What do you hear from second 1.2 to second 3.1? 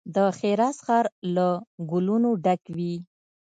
له ګلو نو ډک وي.